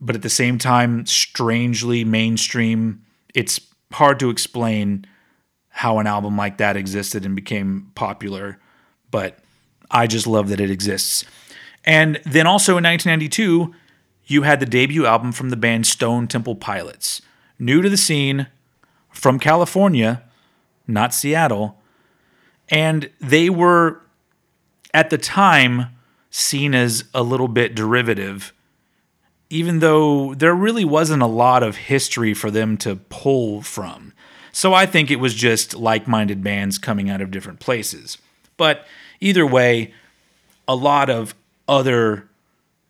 but 0.00 0.14
at 0.14 0.22
the 0.22 0.30
same 0.30 0.58
time, 0.58 1.06
strangely 1.06 2.04
mainstream. 2.04 3.04
It's 3.34 3.67
hard 3.92 4.20
to 4.20 4.30
explain 4.30 5.06
how 5.68 5.98
an 5.98 6.06
album 6.06 6.36
like 6.36 6.58
that 6.58 6.76
existed 6.76 7.24
and 7.24 7.36
became 7.36 7.90
popular, 7.94 8.58
but 9.10 9.38
I 9.90 10.06
just 10.06 10.26
love 10.26 10.48
that 10.48 10.60
it 10.60 10.70
exists. 10.70 11.24
And 11.84 12.20
then 12.24 12.46
also 12.46 12.76
in 12.76 12.84
1992, 12.84 13.74
you 14.26 14.42
had 14.42 14.60
the 14.60 14.66
debut 14.66 15.06
album 15.06 15.32
from 15.32 15.50
the 15.50 15.56
band 15.56 15.86
Stone 15.86 16.28
Temple 16.28 16.56
Pilots, 16.56 17.22
new 17.58 17.80
to 17.80 17.88
the 17.88 17.96
scene 17.96 18.48
from 19.10 19.38
California, 19.38 20.22
not 20.86 21.14
Seattle. 21.14 21.80
And 22.68 23.10
they 23.20 23.48
were, 23.48 24.02
at 24.92 25.10
the 25.10 25.18
time, 25.18 25.86
seen 26.30 26.74
as 26.74 27.04
a 27.14 27.22
little 27.22 27.48
bit 27.48 27.74
derivative, 27.74 28.52
even 29.50 29.78
though 29.78 30.34
there 30.34 30.54
really 30.54 30.84
wasn't 30.84 31.22
a 31.22 31.26
lot 31.26 31.62
of 31.62 31.76
history 31.76 32.34
for 32.34 32.50
them 32.50 32.76
to 32.78 32.96
pull 32.96 33.62
from. 33.62 34.12
So 34.52 34.74
I 34.74 34.86
think 34.86 35.10
it 35.10 35.20
was 35.20 35.34
just 35.34 35.74
like 35.74 36.08
minded 36.08 36.42
bands 36.42 36.78
coming 36.78 37.08
out 37.08 37.20
of 37.20 37.30
different 37.30 37.60
places. 37.60 38.18
But 38.56 38.86
either 39.20 39.46
way, 39.46 39.94
a 40.66 40.74
lot 40.74 41.08
of 41.08 41.34
other 41.66 42.28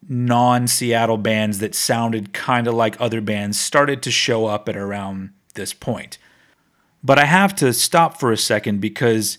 non 0.09 0.67
Seattle 0.67 1.19
bands 1.19 1.59
that 1.59 1.75
sounded 1.75 2.33
kind 2.33 2.67
of 2.67 2.75
like 2.75 3.01
other 3.01 3.21
bands 3.21 3.61
started 3.61 4.03
to 4.03 4.11
show 4.11 4.47
up 4.47 4.69
at 4.69 4.77
around 4.77 5.31
this 5.55 5.73
point. 5.73 6.19
But 7.03 7.19
I 7.19 7.27
have 7.27 7.55
to 7.57 7.73
stop 7.73 8.19
for 8.19 8.33
a 8.33 8.37
second 8.37 8.81
because 8.81 9.39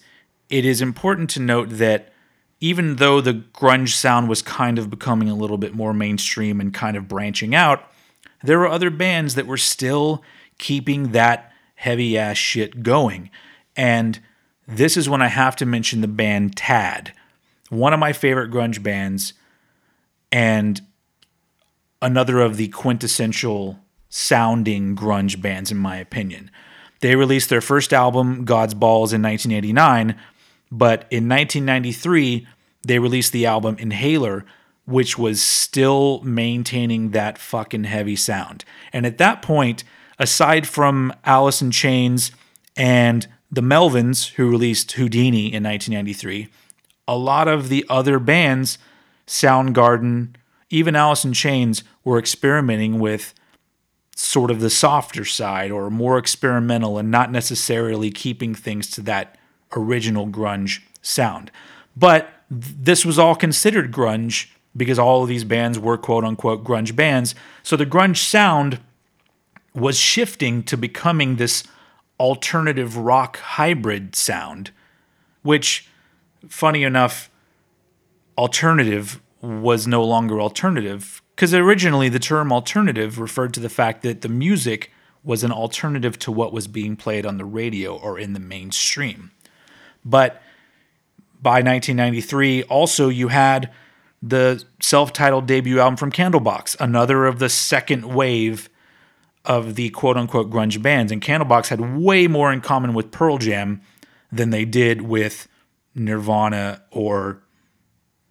it 0.50 0.66
is 0.66 0.82
important 0.82 1.30
to 1.32 1.42
note 1.42 1.70
that 1.72 2.14
even 2.60 2.98
though 2.98 3.22
the 3.22 3.34
grunge 3.34 3.90
sound 3.90 4.30
was 4.30 4.42
kind 4.42 4.78
of 4.78 4.90
becoming 4.90 5.30
a 5.30 5.36
little 5.36 5.58
bit 5.58 5.74
more 5.74 5.94
mainstream 5.94 6.60
and 6.60 6.74
kind 6.74 6.98
of 6.98 7.08
branching 7.08 7.56
out, 7.56 7.90
there 8.44 8.60
were 8.60 8.68
other 8.68 8.90
bands 8.90 9.36
that 9.36 9.48
were 9.48 9.58
still 9.58 10.24
keeping 10.58 11.12
that 11.12 11.52
heavy 11.76 12.18
ass 12.18 12.38
shit 12.38 12.84
going. 12.84 13.30
And 13.76 14.20
this 14.68 14.98
is 14.98 15.10
when 15.10 15.22
I 15.22 15.28
have 15.28 15.56
to 15.58 15.66
mention 15.66 16.02
the 16.02 16.08
band 16.08 16.56
Tad 16.56 17.14
one 17.70 17.94
of 17.94 18.00
my 18.00 18.14
favorite 18.14 18.52
grunge 18.52 18.82
bands, 18.82 19.34
and 20.32 20.82
another 22.02 22.40
of 22.40 22.58
the 22.58 22.68
quintessential 22.70 23.80
sounding 24.10 24.96
grunge 24.96 25.40
bands, 25.42 25.72
in 25.72 25.78
my 25.78 25.98
opinion. 25.98 26.52
They 27.02 27.16
released 27.16 27.50
their 27.50 27.62
first 27.62 27.94
album, 27.94 28.44
God's 28.44 28.74
Balls, 28.74 29.14
in 29.14 29.22
1989, 29.22 30.20
but 30.72 31.06
in 31.10 31.28
1993, 31.28 32.48
they 32.84 33.00
released 33.00 33.32
the 33.32 33.46
album 33.46 33.76
Inhaler, 33.80 34.46
which 34.86 35.18
was 35.18 35.42
still 35.42 36.22
maintaining 36.22 37.12
that 37.12 37.38
fucking 37.38 37.86
heavy 37.86 38.16
sound. 38.16 38.66
And 38.92 39.06
at 39.06 39.18
that 39.18 39.42
point, 39.42 39.84
aside 40.18 40.68
from 40.68 41.14
Alice 41.26 41.62
in 41.62 41.72
Chains 41.72 42.32
and 42.76 43.28
the 43.52 43.62
Melvins, 43.62 44.34
who 44.34 44.50
released 44.50 44.92
Houdini 44.94 45.54
in 45.54 45.64
1993, 45.64 46.48
a 47.08 47.18
lot 47.18 47.48
of 47.48 47.70
the 47.70 47.86
other 47.90 48.20
bands, 48.20 48.78
Soundgarden, 49.26 50.36
even 50.70 50.96
Alice 50.96 51.26
in 51.26 51.34
Chains, 51.34 51.84
were 52.04 52.20
experimenting 52.20 53.00
with 53.00 53.34
sort 54.16 54.52
of 54.52 54.60
the 54.60 54.70
softer 54.70 55.26
side 55.26 55.72
or 55.72 55.90
more 55.90 56.18
experimental 56.18 56.98
and 56.98 57.10
not 57.10 57.32
necessarily 57.32 58.12
keeping 58.12 58.54
things 58.54 58.92
to 58.92 59.02
that 59.02 59.39
original 59.76 60.28
grunge 60.28 60.82
sound. 61.02 61.52
But 61.96 62.30
this 62.50 63.06
was 63.06 63.20
all 63.20 63.36
considered 63.36 63.92
grunge 63.92 64.50
because 64.76 65.00
all 65.00 65.24
of 65.24 65.30
these 65.30 65.44
bands 65.44 65.78
were 65.78 65.98
quote 65.98 66.24
unquote 66.24 66.64
grunge 66.64 66.96
bands. 66.96 67.36
So 67.64 67.76
the 67.76 67.86
grunge 67.86 68.18
sound 68.18 68.80
was 69.74 69.98
shifting 69.98 70.64
to 70.64 70.78
becoming 70.78 71.36
this 71.36 71.64
alternative 72.20 72.98
rock 72.98 73.38
hybrid 73.38 74.16
sound, 74.16 74.72
which 75.42 75.88
funny 76.48 76.84
enough, 76.84 77.30
alternative 78.38 79.22
was 79.42 79.88
no 79.88 80.04
longer 80.04 80.42
alternative 80.42 81.22
because 81.36 81.54
originally 81.54 82.10
the 82.10 82.20
term 82.20 82.52
alternative 82.52 83.20
referred 83.20 83.54
to 83.54 83.60
the 83.60 83.70
fact 83.70 84.02
that 84.04 84.22
the 84.22 84.30
music 84.30 84.92
was 85.24 85.44
an 85.44 85.52
alternative 85.52 86.18
to 86.20 86.32
what 86.32 86.52
was 86.52 86.68
being 86.68 86.96
played 86.96 87.26
on 87.26 87.38
the 87.38 87.46
radio 87.46 87.98
or 87.98 88.18
in 88.20 88.34
the 88.34 88.40
mainstream. 88.40 89.32
But 90.04 90.42
by 91.42 91.62
1993, 91.62 92.64
also 92.64 93.10
you 93.10 93.30
had 93.30 93.72
the 94.22 94.64
self 94.82 95.14
titled 95.14 95.46
debut 95.46 95.80
album 95.80 95.98
from 95.98 96.12
Candlebox, 96.12 96.76
another 96.80 97.26
of 97.26 97.40
the 97.40 97.50
second 97.50 98.06
wave 98.14 98.70
of 99.46 99.76
the 99.76 99.90
quote 99.92 100.18
unquote 100.18 100.50
grunge 100.50 100.82
bands. 100.82 101.12
And 101.12 101.22
Candlebox 101.22 101.68
had 101.68 101.80
way 101.80 102.28
more 102.28 102.52
in 102.52 102.62
common 102.62 102.94
with 102.94 103.12
Pearl 103.12 103.38
Jam 103.38 103.82
than 104.32 104.50
they 104.50 104.66
did 104.66 105.02
with 105.02 105.48
Nirvana 105.96 106.84
or 106.92 107.42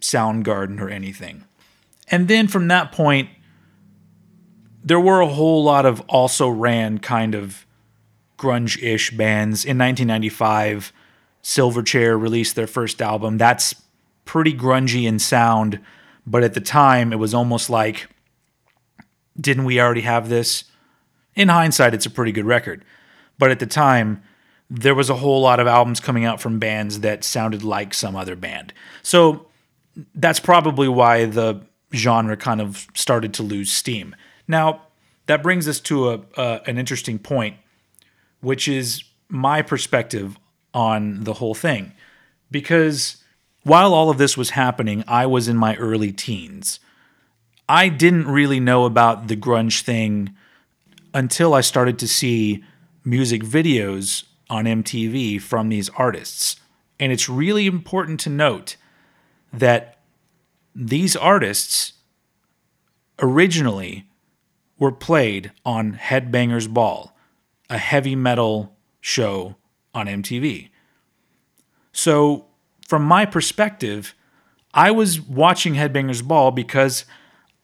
Soundgarden 0.00 0.80
or 0.80 0.88
anything. 0.88 1.44
And 2.10 2.28
then 2.28 2.48
from 2.48 2.68
that 2.68 2.92
point, 2.92 3.28
there 4.82 5.00
were 5.00 5.20
a 5.20 5.26
whole 5.26 5.64
lot 5.64 5.84
of 5.84 6.00
also 6.02 6.48
ran 6.48 6.98
kind 6.98 7.34
of 7.34 7.66
grunge 8.38 8.82
ish 8.82 9.10
bands. 9.10 9.64
In 9.64 9.76
1995, 9.76 10.92
Silverchair 11.48 12.20
released 12.20 12.56
their 12.56 12.66
first 12.66 13.00
album. 13.00 13.38
That's 13.38 13.74
pretty 14.26 14.52
grungy 14.52 15.04
in 15.04 15.18
sound, 15.18 15.80
but 16.26 16.44
at 16.44 16.52
the 16.52 16.60
time, 16.60 17.10
it 17.10 17.18
was 17.18 17.32
almost 17.32 17.70
like, 17.70 18.06
didn't 19.40 19.64
we 19.64 19.80
already 19.80 20.02
have 20.02 20.28
this? 20.28 20.64
In 21.34 21.48
hindsight, 21.48 21.94
it's 21.94 22.04
a 22.04 22.10
pretty 22.10 22.32
good 22.32 22.44
record. 22.44 22.84
But 23.38 23.50
at 23.50 23.60
the 23.60 23.66
time, 23.66 24.22
there 24.68 24.94
was 24.94 25.08
a 25.08 25.14
whole 25.14 25.40
lot 25.40 25.58
of 25.58 25.66
albums 25.66 26.00
coming 26.00 26.26
out 26.26 26.38
from 26.38 26.58
bands 26.58 27.00
that 27.00 27.24
sounded 27.24 27.62
like 27.64 27.94
some 27.94 28.14
other 28.14 28.36
band. 28.36 28.74
So 29.02 29.46
that's 30.14 30.40
probably 30.40 30.88
why 30.88 31.24
the 31.24 31.62
genre 31.94 32.36
kind 32.36 32.60
of 32.60 32.86
started 32.92 33.32
to 33.34 33.42
lose 33.42 33.72
steam. 33.72 34.14
Now, 34.46 34.82
that 35.24 35.42
brings 35.42 35.66
us 35.66 35.80
to 35.80 36.10
a, 36.36 36.60
an 36.66 36.76
interesting 36.76 37.18
point, 37.18 37.56
which 38.42 38.68
is 38.68 39.02
my 39.30 39.62
perspective 39.62 40.38
on 40.74 41.24
the 41.24 41.34
whole 41.34 41.54
thing 41.54 41.92
because 42.50 43.18
while 43.62 43.92
all 43.92 44.10
of 44.10 44.18
this 44.18 44.36
was 44.36 44.50
happening, 44.50 45.04
I 45.06 45.26
was 45.26 45.48
in 45.48 45.56
my 45.56 45.76
early 45.76 46.12
teens. 46.12 46.80
I 47.68 47.88
didn't 47.88 48.26
really 48.26 48.60
know 48.60 48.86
about 48.86 49.28
the 49.28 49.36
grunge 49.36 49.82
thing 49.82 50.34
until 51.12 51.52
I 51.52 51.60
started 51.60 51.98
to 51.98 52.08
see 52.08 52.64
music 53.04 53.42
videos 53.42 54.24
on 54.48 54.64
MTV 54.64 55.40
from 55.42 55.68
these 55.68 55.90
artists. 55.90 56.56
And 56.98 57.12
it's 57.12 57.28
really 57.28 57.66
important 57.66 58.20
to 58.20 58.30
note 58.30 58.76
that 59.52 59.98
these 60.74 61.14
artists 61.16 61.94
originally 63.20 64.06
were 64.78 64.92
played 64.92 65.52
on 65.64 65.94
Headbangers 65.94 66.72
Ball, 66.72 67.14
a 67.68 67.78
heavy 67.78 68.16
metal 68.16 68.76
show 69.00 69.56
on 69.98 70.06
MTV. 70.06 70.70
So, 71.92 72.46
from 72.86 73.02
my 73.02 73.26
perspective, 73.26 74.14
I 74.72 74.90
was 74.90 75.20
watching 75.20 75.74
Headbangers 75.74 76.26
Ball 76.26 76.50
because 76.50 77.04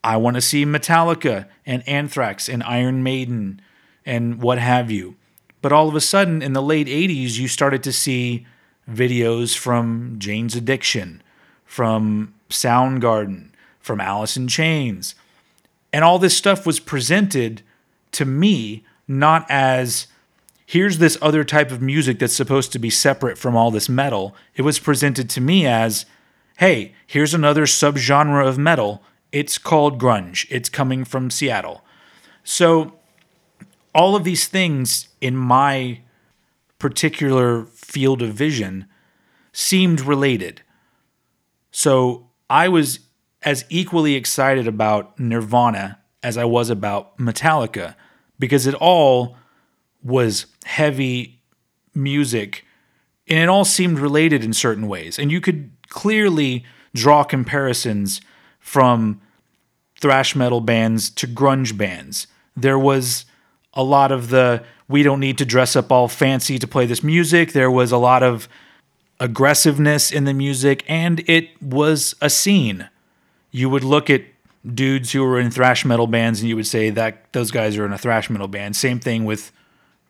I 0.03 0.17
want 0.17 0.35
to 0.35 0.41
see 0.41 0.67
Metallica 0.67 1.49
and 1.65 1.89
Anthrax 1.89 2.49
and 2.49 2.63
Iron 2.65 3.03
Maiden 3.03 3.63
and 4.05 4.43
what 4.43 4.59
have 4.59 4.91
you. 4.91 5.17
But 5.63 5.73
all 5.73 5.89
of 5.89 5.95
a 5.95 6.01
sudden, 6.01 6.43
in 6.43 6.53
the 6.53 6.63
late 6.63 6.89
80s, 6.89 7.39
you 7.39 7.49
started 7.49 7.83
to 7.85 7.93
see 7.93 8.47
videos 8.91 9.57
from 9.57 10.17
Jane's 10.19 10.55
Addiction, 10.55 11.23
from 11.65 12.35
Soundgarden, 12.51 13.49
from 13.81 14.01
Alice 14.01 14.37
in 14.37 14.49
Chains. 14.49 15.15
And 15.93 16.05
all 16.05 16.19
this 16.19 16.37
stuff 16.37 16.67
was 16.67 16.81
presented 16.81 17.63
to 18.13 18.25
me 18.25 18.85
not 19.09 19.47
as 19.49 20.07
here's 20.67 20.99
this 20.99 21.19
other 21.21 21.45
type 21.45 21.71
of 21.71 21.83
music 21.83 22.19
that's 22.19 22.35
supposed 22.35 22.73
to 22.73 22.79
be 22.79 22.91
separate 22.91 23.39
from 23.39 23.57
all 23.57 23.71
this 23.71 23.89
metal. 23.89 24.35
It 24.55 24.63
was 24.63 24.79
presented 24.79 25.29
to 25.31 25.41
me 25.41 25.67
as 25.67 26.07
hey, 26.59 26.95
here's 27.07 27.35
another 27.35 27.67
subgenre 27.67 28.47
of 28.47 28.57
metal. 28.57 29.03
It's 29.33 29.59
called 29.59 30.01
grunge. 30.01 30.47
It's 30.51 30.69
coming 30.69 31.05
from 31.05 31.29
Seattle. 31.29 31.85
So 32.45 32.93
all 33.93 34.15
of 34.15 34.23
these 34.23 34.47
things 34.47 35.09
in 35.21 35.37
my 35.37 36.01
particular 36.79 37.65
field 37.65 38.23
of 38.23 38.35
vision 38.35 38.87
seemed 39.53 40.01
related. 40.01 40.63
So 41.73 42.29
I 42.49 42.69
was 42.69 43.01
as 43.43 43.65
equally 43.69 44.15
excited 44.15 44.69
about 44.69 45.19
Nirvana 45.19 45.99
as 46.23 46.39
I 46.39 46.45
was 46.45 46.71
about 46.71 47.17
Metallica 47.19 47.95
because 48.39 48.67
it 48.67 48.75
all 48.75 49.37
was 50.05 50.47
heavy 50.65 51.41
music 51.95 52.65
and 53.27 53.39
it 53.39 53.49
all 53.49 53.65
seemed 53.65 53.99
related 53.99 54.45
in 54.45 54.53
certain 54.53 54.87
ways. 54.87 55.19
And 55.19 55.33
you 55.33 55.41
could 55.41 55.71
clearly 55.89 56.65
draw 56.95 57.25
comparisons 57.25 58.21
from 58.61 59.21
thrash 59.99 60.37
metal 60.37 60.61
bands 60.61 61.09
to 61.11 61.27
grunge 61.27 61.77
bands. 61.77 62.27
There 62.57 62.79
was 62.79 63.25
a 63.73 63.83
lot 63.83 64.13
of 64.13 64.29
the 64.29 64.63
we 64.87 65.03
don't 65.03 65.21
need 65.21 65.39
to 65.39 65.47
dress 65.47 65.77
up 65.77 65.91
all 65.91 66.09
fancy 66.09 66.59
to 66.59 66.67
play 66.67 66.85
this 66.85 67.03
music. 67.03 67.53
There 67.53 67.71
was 67.71 67.91
a 67.91 67.97
lot 67.97 68.23
of 68.23 68.49
aggressiveness 69.19 70.13
in 70.13 70.25
the 70.25 70.35
music, 70.35 70.85
and 70.87 71.27
it 71.27 71.63
was 71.63 72.15
a 72.21 72.29
scene. 72.29 72.89
You 73.51 73.71
would 73.71 73.85
look 73.85 74.11
at 74.11 74.23
dudes 74.75 75.13
who 75.13 75.25
were 75.25 75.41
in 75.41 75.51
thrash 75.51 75.85
metal 75.85 76.07
bands 76.07 76.41
and 76.41 76.49
you 76.49 76.57
would 76.57 76.67
say 76.67 76.91
that 76.91 77.33
those 77.33 77.51
guys 77.51 77.77
are 77.77 77.85
in 77.85 77.93
a 77.93 77.99
thrash 77.99 78.31
metal 78.31 78.49
band. 78.49 78.75
Same 78.75 78.99
thing 78.99 79.25
with 79.25 79.53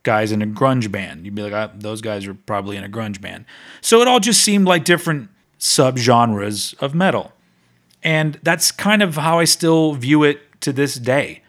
guys 0.05 0.31
in 0.31 0.41
a 0.41 0.47
grunge 0.47 0.91
band. 0.93 1.25
You'd 1.25 1.35
be 1.35 1.43
like, 1.43 1.53
ah, 1.53 1.73
those 1.75 2.01
guys 2.01 2.27
are 2.27 2.35
probably 2.35 2.77
in 2.77 2.85
a 2.85 2.89
grunge 2.89 3.21
band. 3.21 3.45
So 3.81 4.01
it 4.01 4.09
all 4.09 4.21
just 4.21 4.43
seemed 4.43 4.67
like 4.67 4.85
different 4.85 5.31
subgenres 5.59 6.81
of 6.81 6.95
metal. 6.95 7.33
And 8.03 8.39
that's 8.43 8.71
kind 8.71 9.03
of 9.03 9.17
how 9.17 9.39
I 9.39 9.45
still 9.45 9.95
view 9.95 10.23
it 10.23 10.61
to 10.61 10.73
this 10.73 10.95
day 10.95 11.43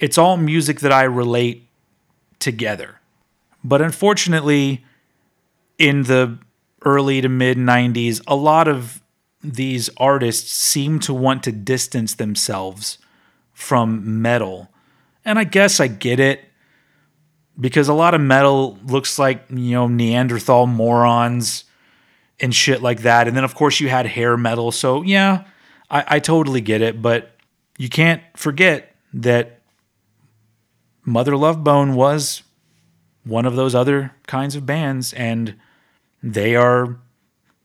it's 0.00 0.16
all 0.16 0.36
music 0.38 0.80
that 0.80 0.90
I 0.90 1.02
relate 1.04 1.68
together. 2.38 3.00
But 3.62 3.82
unfortunately, 3.82 4.84
in 5.78 6.04
the 6.04 6.38
early 6.84 7.20
to 7.20 7.28
mid 7.28 7.58
90s, 7.58 8.22
a 8.26 8.34
lot 8.34 8.66
of 8.66 9.02
these 9.44 9.90
artists 9.98 10.52
seem 10.52 10.98
to 11.00 11.14
want 11.14 11.42
to 11.44 11.52
distance 11.52 12.14
themselves 12.14 12.98
from 13.52 14.22
metal. 14.22 14.70
And 15.24 15.38
I 15.38 15.44
guess 15.44 15.78
I 15.80 15.86
get 15.86 16.18
it 16.18 16.44
because 17.60 17.88
a 17.88 17.94
lot 17.94 18.14
of 18.14 18.20
metal 18.20 18.78
looks 18.86 19.18
like, 19.18 19.44
you 19.50 19.72
know, 19.72 19.86
Neanderthal 19.86 20.66
morons 20.66 21.64
and 22.40 22.54
shit 22.54 22.82
like 22.82 23.02
that. 23.02 23.28
And 23.28 23.36
then, 23.36 23.44
of 23.44 23.54
course, 23.54 23.80
you 23.80 23.88
had 23.88 24.06
hair 24.06 24.36
metal. 24.36 24.72
So, 24.72 25.02
yeah, 25.02 25.44
I, 25.90 26.04
I 26.08 26.18
totally 26.20 26.62
get 26.62 26.80
it. 26.80 27.02
But 27.02 27.36
you 27.76 27.88
can't 27.88 28.22
forget 28.34 28.94
that 29.12 29.60
Mother 31.04 31.36
Love 31.36 31.62
Bone 31.62 31.94
was 31.94 32.42
one 33.24 33.44
of 33.44 33.56
those 33.56 33.74
other 33.74 34.12
kinds 34.26 34.56
of 34.56 34.64
bands, 34.64 35.12
and 35.12 35.56
they 36.22 36.56
are 36.56 36.98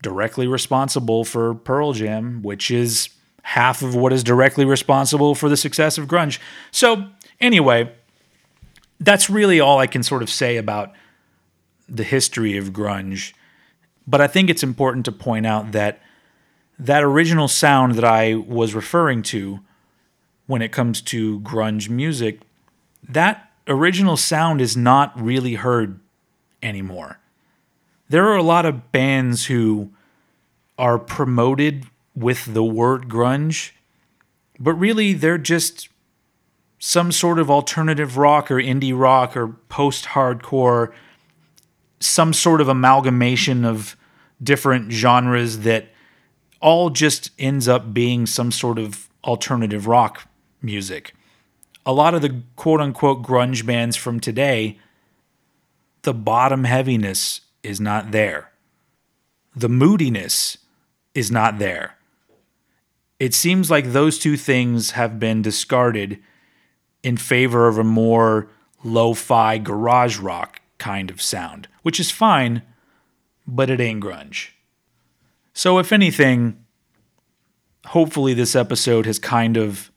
directly 0.02 0.48
responsible 0.48 1.24
for 1.24 1.56
Pearl 1.56 1.94
Jam, 1.94 2.42
which 2.44 2.70
is 2.70 3.10
half 3.44 3.82
of 3.82 3.96
what 3.96 4.12
is 4.12 4.24
directly 4.24 4.66
responsible 4.66 5.36
for 5.36 5.48
the 5.48 5.58
success 5.58 5.98
of 5.98 6.08
grunge. 6.08 6.40
So, 6.72 7.08
anyway, 7.40 7.92
that's 9.06 9.30
really 9.30 9.60
all 9.60 9.80
I 9.80 9.88
can 9.88 10.04
sort 10.04 10.24
of 10.24 10.30
say 10.30 10.58
about 10.58 10.92
the 11.88 12.04
history 12.04 12.58
of 12.58 12.72
grunge. 12.72 13.34
But 14.08 14.22
I 14.22 14.28
think 14.28 14.50
it's 14.50 14.64
important 14.64 15.06
to 15.06 15.12
point 15.12 15.46
out 15.46 15.72
that 15.72 16.02
that 16.78 17.04
original 17.04 17.48
sound 17.48 17.96
that 17.96 18.04
I 18.04 18.36
was 18.36 18.76
referring 18.76 19.22
to 19.24 19.60
when 20.48 20.62
it 20.62 20.72
comes 20.72 21.02
to 21.02 21.40
grunge 21.40 21.90
music 21.90 22.42
that 23.10 23.52
original 23.68 24.18
sound 24.18 24.62
is 24.62 24.76
not 24.76 25.20
really 25.20 25.56
heard 25.56 26.00
anymore. 26.62 27.20
There 28.10 28.28
are 28.28 28.38
a 28.38 28.44
lot 28.44 28.66
of 28.66 28.92
bands 28.92 29.46
who 29.46 29.92
are 30.78 31.00
promoted 31.00 31.86
with 32.16 32.54
the 32.54 32.64
word 32.64 33.08
grunge, 33.08 33.72
but 34.60 34.74
really 34.74 35.14
they're 35.14 35.38
just 35.38 35.90
some 36.86 37.12
sort 37.12 37.40
of 37.40 37.50
alternative 37.50 38.18
rock 38.18 38.52
or 38.52 38.56
indie 38.56 38.98
rock 38.98 39.36
or 39.36 39.48
post 39.70 40.06
hardcore, 40.06 40.94
some 42.00 42.34
sort 42.34 42.62
of 42.62 42.68
amalgamation 42.68 43.66
of 43.66 43.96
different 44.42 44.92
genres 44.92 45.60
that 45.60 45.88
all 46.62 46.90
just 46.90 47.32
ends 47.40 47.68
up 47.68 47.94
being 47.94 48.26
some 48.26 48.52
sort 48.52 48.78
of 48.78 49.10
alternative 49.24 49.88
rock 49.88 50.28
music 50.62 51.14
a 51.86 51.94
lot 51.94 52.16
of 52.16 52.22
the 52.22 52.42
quote 52.56 52.82
unquote 52.82 53.22
grunge 53.22 53.66
bands 53.66 53.96
from 53.96 54.20
today, 54.20 54.80
the 56.02 56.14
bottom 56.14 56.64
heaviness 56.64 57.42
is 57.64 57.80
not 57.80 58.12
there. 58.12 58.52
The 59.56 59.70
moodiness 59.70 60.58
is 61.14 61.32
not 61.32 61.60
there. 61.60 61.98
It 63.20 63.34
seems 63.34 63.72
like 63.72 63.92
those 63.92 64.20
two 64.20 64.36
things 64.36 64.92
have 64.92 65.20
been 65.20 65.42
discarded 65.42 66.20
in 67.06 67.18
favor 67.18 67.68
of 67.68 67.78
a 67.78 67.84
more 67.84 68.50
lo 68.84 69.14
fi 69.14 69.60
garage 69.60 70.18
rock 70.18 70.60
kind 70.80 71.12
of 71.12 71.22
sound, 71.22 71.68
which 71.84 72.00
is 72.00 72.10
fine, 72.10 72.64
but 73.46 73.70
it 73.70 73.80
ain't 73.80 74.04
grunge. 74.04 74.50
So, 75.54 75.78
if 75.78 75.94
anything, 75.94 76.66
hopefully 77.86 78.34
this 78.34 78.56
episode 78.56 79.06
has 79.06 79.20
kind 79.20 79.56
of 79.56 79.92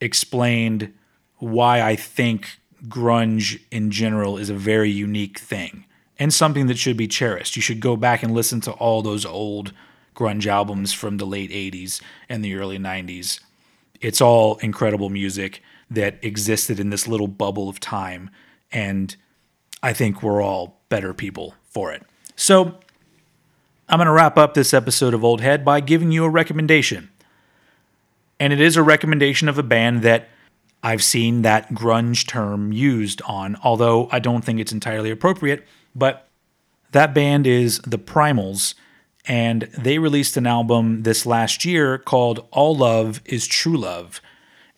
explained 0.00 0.92
why 1.36 1.80
I 1.82 1.94
think 1.94 2.58
grunge 2.88 3.60
in 3.70 3.92
general 3.92 4.38
is 4.38 4.50
a 4.50 4.54
very 4.54 4.90
unique 4.90 5.38
thing 5.38 5.84
and 6.18 6.34
something 6.34 6.66
that 6.66 6.78
should 6.78 6.96
be 6.96 7.06
cherished. 7.06 7.54
You 7.54 7.62
should 7.62 7.78
go 7.78 7.96
back 7.96 8.24
and 8.24 8.34
listen 8.34 8.60
to 8.62 8.72
all 8.72 9.02
those 9.02 9.24
old 9.24 9.72
grunge 10.16 10.46
albums 10.46 10.92
from 10.92 11.18
the 11.18 11.26
late 11.26 11.52
80s 11.52 12.02
and 12.28 12.44
the 12.44 12.56
early 12.56 12.78
90s. 12.78 13.38
It's 14.00 14.20
all 14.20 14.56
incredible 14.56 15.10
music 15.10 15.62
that 15.90 16.22
existed 16.22 16.78
in 16.78 16.90
this 16.90 17.08
little 17.08 17.28
bubble 17.28 17.68
of 17.68 17.80
time 17.80 18.30
and 18.70 19.16
I 19.82 19.92
think 19.92 20.22
we're 20.22 20.42
all 20.42 20.80
better 20.88 21.14
people 21.14 21.54
for 21.64 21.92
it. 21.92 22.02
So, 22.36 22.78
I'm 23.90 23.98
going 23.98 24.06
to 24.06 24.12
wrap 24.12 24.36
up 24.36 24.52
this 24.52 24.74
episode 24.74 25.14
of 25.14 25.24
Old 25.24 25.40
Head 25.40 25.64
by 25.64 25.80
giving 25.80 26.12
you 26.12 26.24
a 26.24 26.28
recommendation 26.28 27.08
and 28.40 28.52
it 28.52 28.60
is 28.60 28.76
a 28.76 28.82
recommendation 28.82 29.48
of 29.48 29.58
a 29.58 29.62
band 29.62 30.02
that 30.02 30.28
I've 30.82 31.02
seen 31.02 31.42
that 31.42 31.70
grunge 31.70 32.26
term 32.26 32.72
used 32.72 33.20
on, 33.22 33.56
although 33.64 34.08
I 34.12 34.20
don't 34.20 34.44
think 34.44 34.60
it's 34.60 34.72
entirely 34.72 35.10
appropriate. 35.10 35.66
But 35.94 36.28
that 36.92 37.14
band 37.14 37.46
is 37.46 37.80
the 37.80 37.98
Primals, 37.98 38.74
and 39.26 39.62
they 39.76 39.98
released 39.98 40.36
an 40.36 40.46
album 40.46 41.02
this 41.02 41.26
last 41.26 41.64
year 41.64 41.98
called 41.98 42.46
All 42.52 42.76
Love 42.76 43.20
is 43.24 43.46
True 43.46 43.76
Love. 43.76 44.20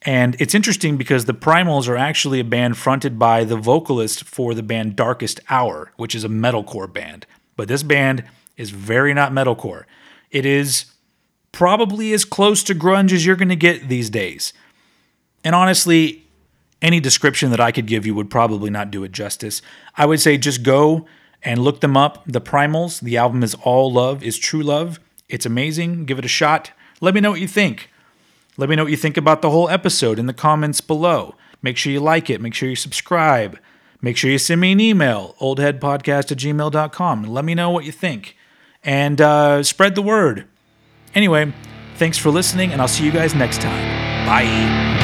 And 0.02 0.34
it's 0.40 0.54
interesting 0.54 0.96
because 0.96 1.26
the 1.26 1.34
Primals 1.34 1.86
are 1.86 1.96
actually 1.96 2.40
a 2.40 2.44
band 2.44 2.78
fronted 2.78 3.18
by 3.18 3.44
the 3.44 3.56
vocalist 3.56 4.24
for 4.24 4.54
the 4.54 4.62
band 4.62 4.96
Darkest 4.96 5.40
Hour, 5.50 5.92
which 5.96 6.14
is 6.14 6.24
a 6.24 6.28
metalcore 6.28 6.90
band. 6.92 7.26
but 7.56 7.68
this 7.68 7.82
band 7.82 8.24
is 8.56 8.70
very 8.70 9.12
not 9.12 9.32
metalcore. 9.32 9.84
It 10.30 10.46
is 10.46 10.86
probably 11.52 12.14
as 12.14 12.24
close 12.24 12.62
to 12.62 12.74
grunge 12.74 13.12
as 13.12 13.26
you're 13.26 13.36
going 13.36 13.50
to 13.50 13.56
get 13.56 13.88
these 13.88 14.08
days. 14.08 14.54
And 15.44 15.54
honestly, 15.54 16.24
any 16.80 17.00
description 17.00 17.50
that 17.50 17.60
I 17.60 17.72
could 17.72 17.86
give 17.86 18.06
you 18.06 18.14
would 18.14 18.30
probably 18.30 18.70
not 18.70 18.90
do 18.90 19.04
it 19.04 19.12
justice. 19.12 19.60
I 19.96 20.06
would 20.06 20.20
say 20.20 20.38
just 20.38 20.62
go 20.62 21.06
and 21.42 21.62
look 21.62 21.80
them 21.80 21.96
up. 21.96 22.24
The 22.26 22.40
Primals, 22.40 23.00
the 23.00 23.16
album 23.18 23.42
is 23.42 23.54
All 23.62 23.92
Love 23.92 24.22
is 24.22 24.38
True 24.38 24.62
Love. 24.62 24.98
It's 25.28 25.46
amazing. 25.46 26.06
Give 26.06 26.18
it 26.18 26.24
a 26.24 26.28
shot. 26.28 26.70
Let 27.00 27.14
me 27.14 27.20
know 27.20 27.32
what 27.32 27.40
you 27.40 27.48
think. 27.48 27.90
Let 28.60 28.68
me 28.68 28.76
know 28.76 28.84
what 28.84 28.90
you 28.90 28.98
think 28.98 29.16
about 29.16 29.40
the 29.40 29.48
whole 29.48 29.70
episode 29.70 30.18
in 30.18 30.26
the 30.26 30.34
comments 30.34 30.82
below. 30.82 31.34
Make 31.62 31.78
sure 31.78 31.90
you 31.90 32.00
like 32.00 32.28
it. 32.28 32.42
Make 32.42 32.52
sure 32.52 32.68
you 32.68 32.76
subscribe. 32.76 33.58
Make 34.02 34.18
sure 34.18 34.30
you 34.30 34.36
send 34.36 34.60
me 34.60 34.72
an 34.72 34.80
email, 34.80 35.34
oldheadpodcast 35.40 36.30
at 36.30 36.36
gmail.com. 36.36 37.22
Let 37.24 37.46
me 37.46 37.54
know 37.54 37.70
what 37.70 37.86
you 37.86 37.92
think. 37.92 38.36
And 38.84 39.18
uh, 39.18 39.62
spread 39.62 39.94
the 39.94 40.02
word. 40.02 40.46
Anyway, 41.14 41.54
thanks 41.96 42.18
for 42.18 42.28
listening, 42.28 42.70
and 42.70 42.82
I'll 42.82 42.88
see 42.88 43.02
you 43.02 43.12
guys 43.12 43.34
next 43.34 43.62
time. 43.62 44.26
Bye. 44.26 44.99